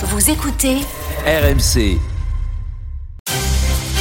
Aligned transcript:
Vous 0.00 0.30
écoutez 0.30 0.76
RMC. 1.26 1.98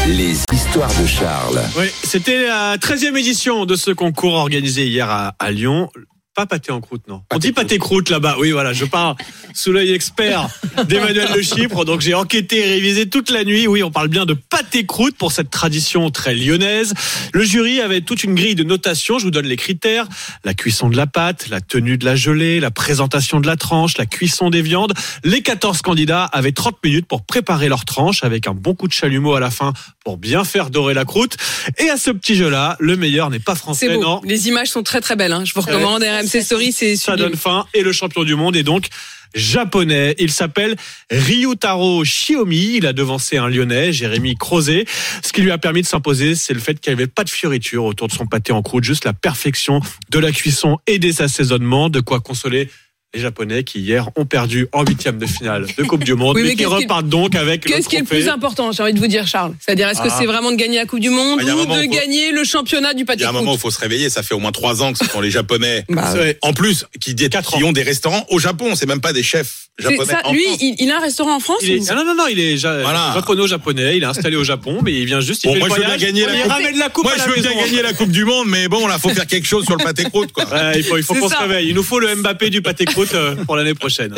Les 0.07 0.43
histoires 0.53 0.93
de 1.01 1.07
Charles. 1.07 1.59
Oui, 1.75 1.87
c'était 2.03 2.45
la 2.47 2.77
13e 2.77 3.17
édition 3.17 3.65
de 3.65 3.75
ce 3.75 3.89
concours 3.89 4.35
organisé 4.35 4.85
hier 4.85 5.09
à, 5.09 5.33
à 5.39 5.49
Lyon. 5.49 5.89
Pas 6.37 6.45
pâté 6.45 6.71
en 6.71 6.79
croûte, 6.81 7.01
non. 7.07 7.23
On 7.33 7.39
dit 7.39 7.51
pâté 7.51 7.79
croûte 7.79 8.11
là-bas. 8.11 8.35
Oui, 8.39 8.51
voilà, 8.51 8.71
je 8.71 8.85
pars 8.85 9.15
sous 9.55 9.71
l'œil 9.71 9.91
expert 9.91 10.47
d'Emmanuel 10.87 11.29
de 11.35 11.41
Chypre. 11.41 11.83
Donc 11.83 12.01
j'ai 12.01 12.13
enquêté 12.13 12.59
et 12.59 12.73
révisé 12.73 13.09
toute 13.09 13.31
la 13.31 13.43
nuit. 13.43 13.65
Oui, 13.65 13.81
on 13.81 13.89
parle 13.89 14.07
bien 14.07 14.27
de 14.27 14.33
pâté 14.35 14.85
croûte 14.85 15.17
pour 15.17 15.31
cette 15.31 15.49
tradition 15.49 16.11
très 16.11 16.35
lyonnaise. 16.35 16.93
Le 17.33 17.43
jury 17.43 17.81
avait 17.81 18.01
toute 18.01 18.23
une 18.23 18.35
grille 18.35 18.53
de 18.53 18.63
notation. 18.63 19.17
Je 19.17 19.23
vous 19.23 19.31
donne 19.31 19.47
les 19.47 19.55
critères. 19.55 20.05
La 20.43 20.53
cuisson 20.53 20.89
de 20.89 20.95
la 20.95 21.07
pâte, 21.07 21.47
la 21.49 21.59
tenue 21.59 21.97
de 21.97 22.05
la 22.05 22.15
gelée, 22.15 22.59
la 22.59 22.69
présentation 22.69 23.39
de 23.39 23.47
la 23.47 23.55
tranche, 23.55 23.97
la 23.97 24.05
cuisson 24.05 24.51
des 24.51 24.61
viandes. 24.61 24.93
Les 25.23 25.41
14 25.41 25.81
candidats 25.81 26.25
avaient 26.25 26.51
30 26.51 26.75
minutes 26.83 27.07
pour 27.07 27.25
préparer 27.25 27.67
leur 27.67 27.83
tranche 27.83 28.23
avec 28.23 28.45
un 28.45 28.53
bon 28.53 28.75
coup 28.75 28.87
de 28.87 28.93
chalumeau 28.93 29.33
à 29.33 29.39
la 29.39 29.49
fin 29.49 29.73
pour 30.05 30.17
bien 30.17 30.43
faire 30.43 30.69
dorer 30.69 30.93
la 30.93 31.03
croûte. 31.03 31.35
Et 31.79 31.89
à 31.89 31.97
ce 31.97 32.11
petit 32.11 32.35
jeu-là, 32.35 32.77
le 32.79 32.95
meilleur 32.95 33.31
n'est 33.31 33.39
pas 33.39 33.55
français, 33.55 33.87
C'est 33.87 33.93
beau. 33.95 34.03
non. 34.03 34.21
Les 34.23 34.47
images 34.49 34.67
sont 34.67 34.83
très 34.83 35.01
très 35.01 35.15
belles. 35.15 35.33
hein. 35.33 35.43
Je 35.43 35.53
vous 35.55 35.61
recommande 35.61 36.03
C'est 36.27 36.95
Ça 36.95 37.15
donne 37.15 37.35
faim. 37.35 37.65
Et 37.73 37.81
le 37.81 37.91
champion 37.91 38.23
du 38.23 38.35
monde 38.35 38.55
est 38.55 38.63
donc 38.63 38.87
japonais. 39.33 40.15
Il 40.19 40.31
s'appelle 40.31 40.75
Ryutaro 41.09 42.03
Shiomi. 42.03 42.75
Il 42.75 42.87
a 42.87 42.93
devancé 42.93 43.37
un 43.37 43.47
lyonnais, 43.47 43.93
Jérémy 43.93 44.35
Crozet. 44.35 44.85
Ce 45.23 45.31
qui 45.31 45.41
lui 45.41 45.51
a 45.51 45.57
permis 45.57 45.81
de 45.81 45.87
s'imposer, 45.87 46.35
c'est 46.35 46.53
le 46.53 46.59
fait 46.59 46.79
qu'il 46.79 46.93
n'y 46.93 47.01
avait 47.01 47.07
pas 47.07 47.23
de 47.23 47.29
fioritures 47.29 47.85
autour 47.85 48.07
de 48.07 48.13
son 48.13 48.25
pâté 48.25 48.51
en 48.51 48.61
croûte, 48.61 48.83
juste 48.83 49.05
la 49.05 49.13
perfection 49.13 49.81
de 50.09 50.19
la 50.19 50.31
cuisson 50.31 50.77
et 50.87 50.99
des 50.99 51.21
assaisonnements, 51.21 51.89
de 51.89 51.99
quoi 51.99 52.19
consoler 52.19 52.69
les 53.17 53.23
Japonais 53.23 53.63
qui 53.63 53.79
hier 53.79 54.09
ont 54.15 54.25
perdu 54.25 54.67
en 54.71 54.83
huitième 54.85 55.17
de 55.17 55.25
finale 55.25 55.65
de 55.77 55.83
Coupe 55.83 56.03
du 56.03 56.13
Monde, 56.13 56.35
Oui, 56.35 56.43
mais, 56.43 56.49
mais 56.49 56.55
qui 56.55 56.65
repartent 56.65 57.09
donc 57.09 57.35
avec 57.35 57.65
le 57.65 57.71
Qu'est-ce 57.75 57.89
qui 57.89 57.95
est 57.95 57.99
le 58.01 58.05
plus 58.05 58.27
important, 58.29 58.71
j'ai 58.71 58.83
envie 58.83 58.93
de 58.93 58.99
vous 58.99 59.07
dire, 59.07 59.25
Charles? 59.27 59.53
C'est-à-dire, 59.59 59.89
est-ce 59.89 60.01
que 60.01 60.07
Ah. 60.09 60.15
c'est 60.19 60.25
vraiment 60.25 60.51
de 60.51 60.55
gagner 60.57 60.77
la 60.77 60.85
Coupe 60.85 60.99
du 60.99 61.09
Monde 61.09 61.39
Ah, 61.41 61.43
il 61.45 61.53
ou 61.53 61.65
de 61.65 61.73
faut- 61.73 61.87
gagner 61.89 62.31
le 62.31 62.43
championnat 62.43 62.93
du 62.93 63.01
Il 63.01 63.05
pâté 63.05 63.21
y 63.23 63.25
a 63.25 63.29
un 63.29 63.31
moment 63.31 63.51
où 63.51 63.55
il 63.55 63.59
faut 63.59 63.71
se 63.71 63.79
réveiller. 63.79 64.09
Ça 64.09 64.21
fait 64.23 64.33
au 64.35 64.39
moins 64.39 64.51
trois 64.51 64.81
ans 64.83 64.93
que 64.93 64.99
ce 64.99 65.05
sont 65.05 65.21
les 65.21 65.31
Japonais. 65.31 65.83
Bah, 65.89 66.13
vrai. 66.13 66.37
En 66.43 66.53
plus, 66.53 66.85
qui, 67.01 67.15
qui 67.15 67.63
ont 67.63 67.71
des 67.71 67.81
restaurants 67.83 68.25
au 68.29 68.37
Japon. 68.39 68.75
C'est 68.75 68.85
même 68.85 69.01
pas 69.01 69.13
des 69.13 69.23
chefs 69.23 69.69
japonais. 69.79 70.05
ça, 70.05 70.21
en 70.25 70.31
lui, 70.33 70.43
France. 70.43 70.57
il, 70.61 70.75
il 70.79 70.91
a 70.91 70.97
un 70.97 71.01
restaurant 71.01 71.35
en 71.35 71.39
France 71.39 71.57
Il 71.63 71.71
est, 71.71 71.79
ou- 71.79 71.85
ah 71.89 71.95
non, 71.95 72.05
non, 72.05 72.15
non, 72.15 72.27
il 72.29 72.39
est 72.39 72.57
ja- 72.57 72.81
Voilà. 72.81 73.11
japono-japonais, 73.15 73.97
il 73.97 74.03
est 74.03 74.05
installé 74.05 74.35
au 74.35 74.43
Japon, 74.43 74.79
mais 74.83 74.93
il 74.93 75.05
vient 75.05 75.19
juste, 75.21 75.43
il 75.43 75.47
Bon, 75.47 75.53
fait 75.53 75.59
moi, 75.59 75.67
le 75.69 75.75
je 75.75 75.79
veux 75.81 75.85
bien 75.87 75.97
gagner 75.97 76.25
la 76.25 76.35
il 76.35 76.41
coupe. 76.43 76.51
ramène 76.51 76.77
la 76.77 76.89
coupe 76.89 77.03
Moi, 77.05 77.13
je 77.17 77.29
veux 77.31 77.41
bien 77.41 77.55
gagner 77.55 77.81
la 77.81 77.93
Coupe 77.93 78.11
du 78.11 78.25
Monde, 78.25 78.47
mais 78.49 78.67
bon, 78.67 78.85
là, 78.87 78.97
faut 78.99 79.09
faire 79.09 79.27
quelque 79.27 79.47
chose 79.47 79.65
sur 79.65 79.75
le 79.75 79.83
pâté 79.83 80.03
croûte. 80.05 80.29
Ouais, 80.37 80.73
il 80.77 80.83
faut, 80.83 80.97
il 80.97 81.05
qu'on 81.05 81.29
se 81.29 81.35
réveille. 81.35 81.67
Il 81.69 81.75
nous 81.75 81.83
faut 81.83 81.99
le 81.99 82.13
Mbappé 82.15 82.49
du 82.49 82.61
pâté 82.61 82.85
croûte 82.85 83.06
euh, 83.13 83.35
pour 83.45 83.55
l'année 83.55 83.73
prochaine. 83.73 84.13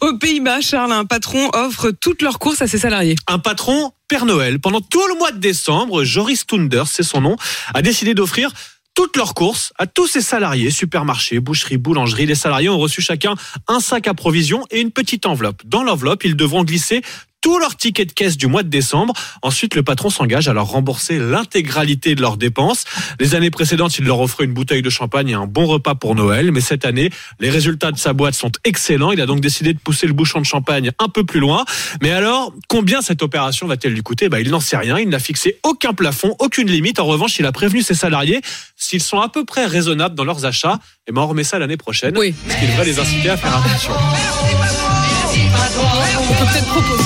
Aux 0.00 0.16
Pays-Bas, 0.18 0.60
Charles, 0.60 0.92
un 0.92 1.04
patron 1.04 1.50
offre 1.52 1.90
toutes 1.90 2.22
leurs 2.22 2.38
courses 2.38 2.62
à 2.62 2.66
ses 2.66 2.78
salariés. 2.78 3.16
Un 3.26 3.38
patron 3.38 3.92
Père 4.08 4.26
Noël, 4.26 4.60
pendant 4.60 4.80
tout 4.80 5.06
le 5.08 5.18
mois 5.18 5.32
de 5.32 5.38
décembre, 5.38 6.04
Joris 6.04 6.46
Tunders, 6.46 6.88
c'est 6.88 7.02
son 7.02 7.20
nom, 7.20 7.36
a 7.72 7.82
décidé 7.82 8.14
d'offrir 8.14 8.52
toutes 8.94 9.16
leurs 9.16 9.34
courses 9.34 9.72
à 9.76 9.86
tous 9.86 10.06
ses 10.06 10.20
salariés, 10.20 10.70
supermarchés, 10.70 11.40
boucheries, 11.40 11.78
boulangeries. 11.78 12.26
Les 12.26 12.34
salariés 12.34 12.68
ont 12.68 12.78
reçu 12.78 13.02
chacun 13.02 13.34
un 13.66 13.80
sac 13.80 14.06
à 14.06 14.14
provisions 14.14 14.64
et 14.70 14.80
une 14.80 14.92
petite 14.92 15.26
enveloppe. 15.26 15.62
Dans 15.64 15.82
l'enveloppe, 15.82 16.24
ils 16.24 16.36
devront 16.36 16.64
glisser 16.64 17.02
tous 17.44 17.58
leurs 17.58 17.76
tickets 17.76 18.08
de 18.08 18.14
caisse 18.14 18.38
du 18.38 18.46
mois 18.46 18.62
de 18.62 18.70
décembre. 18.70 19.12
Ensuite, 19.42 19.74
le 19.74 19.82
patron 19.82 20.08
s'engage 20.08 20.48
à 20.48 20.54
leur 20.54 20.64
rembourser 20.64 21.18
l'intégralité 21.18 22.14
de 22.14 22.22
leurs 22.22 22.38
dépenses. 22.38 22.84
Les 23.20 23.34
années 23.34 23.50
précédentes, 23.50 23.98
il 23.98 24.06
leur 24.06 24.18
offrait 24.20 24.46
une 24.46 24.54
bouteille 24.54 24.80
de 24.80 24.88
champagne 24.88 25.28
et 25.28 25.34
un 25.34 25.44
bon 25.44 25.66
repas 25.66 25.94
pour 25.94 26.14
Noël. 26.14 26.52
Mais 26.52 26.62
cette 26.62 26.86
année, 26.86 27.10
les 27.40 27.50
résultats 27.50 27.92
de 27.92 27.98
sa 27.98 28.14
boîte 28.14 28.32
sont 28.32 28.50
excellents. 28.64 29.12
Il 29.12 29.20
a 29.20 29.26
donc 29.26 29.40
décidé 29.40 29.74
de 29.74 29.78
pousser 29.78 30.06
le 30.06 30.14
bouchon 30.14 30.40
de 30.40 30.46
champagne 30.46 30.90
un 30.98 31.10
peu 31.10 31.24
plus 31.24 31.38
loin. 31.38 31.66
Mais 32.00 32.12
alors, 32.12 32.50
combien 32.68 33.02
cette 33.02 33.22
opération 33.22 33.66
va-t-elle 33.66 33.92
lui 33.92 34.02
coûter? 34.02 34.30
Bah, 34.30 34.40
Il 34.40 34.50
n'en 34.50 34.60
sait 34.60 34.78
rien. 34.78 34.98
Il 34.98 35.10
n'a 35.10 35.18
fixé 35.18 35.58
aucun 35.64 35.92
plafond, 35.92 36.34
aucune 36.38 36.70
limite. 36.70 36.98
En 36.98 37.04
revanche, 37.04 37.38
il 37.38 37.44
a 37.44 37.52
prévenu 37.52 37.82
ses 37.82 37.94
salariés, 37.94 38.40
s'ils 38.74 39.02
sont 39.02 39.20
à 39.20 39.28
peu 39.28 39.44
près 39.44 39.66
raisonnables 39.66 40.14
dans 40.14 40.24
leurs 40.24 40.46
achats, 40.46 40.78
et 41.06 41.12
ben 41.12 41.20
on 41.20 41.26
remet 41.26 41.44
ça 41.44 41.58
l'année 41.58 41.76
prochaine. 41.76 42.16
Oui. 42.16 42.34
Ce 42.48 42.56
qui 42.56 42.66
devrait 42.68 42.86
les 42.86 42.98
inciter 42.98 43.28
à 43.28 43.36
faire 43.36 43.54
attention. 43.54 43.92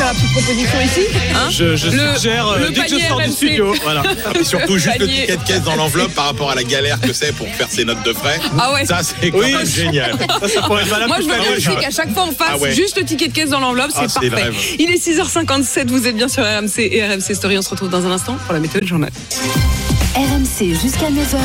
La 0.09 0.15
petite 0.15 0.33
proposition 0.33 0.81
ici 0.81 1.01
hein 1.35 1.49
Je, 1.51 1.77
je 1.77 1.89
Le- 1.91 2.15
suggère, 2.17 2.47
euh, 2.49 2.59
le 2.59 2.71
dès 2.71 2.83
que 2.87 2.89
je 2.99 3.07
sors 3.07 3.21
du 3.21 3.31
studio, 3.31 3.75
voilà. 3.83 4.03
Et 4.41 4.45
surtout, 4.45 4.79
juste 4.79 4.99
le 4.99 5.07
ticket 5.07 5.37
de 5.37 5.43
caisse 5.45 5.63
dans 5.63 5.77
l'enveloppe 5.77 6.13
par 6.15 6.27
rapport 6.27 6.51
à 6.51 6.55
la 6.55 6.65
galère 6.65 7.01
que 7.01 7.13
c'est 7.13 7.33
pour 7.33 7.47
faire 7.49 7.69
ses 7.71 7.85
notes 7.85 8.03
de 8.05 8.13
frais. 8.13 8.41
Ah 8.59 8.73
ouais. 8.73 8.87
Ça, 8.87 9.01
c'est 9.03 9.31
quand 9.31 9.39
Oui. 9.39 9.53
même 9.53 9.67
génial. 9.67 10.17
Ça, 10.41 10.49
ça 10.49 10.63
pourrait 10.63 10.83
être 10.83 10.89
valable 10.89 11.09
Moi, 11.09 11.19
je 11.21 11.27
veux 11.51 11.57
aussi 11.57 11.77
qu'à 11.81 11.91
chaque 11.91 12.13
fois, 12.15 12.25
on 12.29 12.33
fasse 12.33 12.49
Ah 12.53 12.59
ouais. 12.59 12.73
juste 12.75 12.97
le 12.99 13.05
ticket 13.05 13.29
de 13.29 13.33
caisse 13.33 13.51
dans 13.51 13.61
l'enveloppe, 13.61 13.91
c'est 13.93 14.05
Ah, 14.05 14.31
parfait. 14.31 14.51
Il 14.79 14.91
est 14.91 14.97
6h57, 14.99 15.89
vous 15.89 16.07
êtes 16.07 16.17
bien 16.17 16.29
sur 16.29 16.43
RMC 16.43 16.79
et 16.91 17.05
RMC 17.07 17.35
Story. 17.35 17.59
On 17.59 17.63
se 17.63 17.71
retrouve 17.71 17.91
dans 17.91 18.05
un 18.07 18.11
instant 18.11 18.37
pour 18.45 18.55
la 18.55 18.61
météo 18.61 18.81
du 18.81 18.87
journal. 18.89 19.11
RMC 20.17 20.75
jusqu'à 20.83 21.11
9h. 21.11 21.39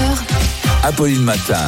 Apolline 0.84 1.22
Matin. 1.22 1.59